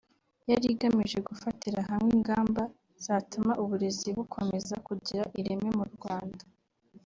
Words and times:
yari 0.49 0.65
igamije 0.73 1.17
gufatira 1.29 1.79
hamwe 1.89 2.11
ingamba 2.17 2.63
zatuma 3.05 3.51
uburezi 3.63 4.09
bukomeza 4.17 4.75
kugira 4.87 5.23
ireme 5.39 5.69
mu 5.79 5.85
Rwanda 5.95 6.43